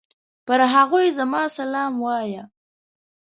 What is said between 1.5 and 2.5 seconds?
سلام وايه!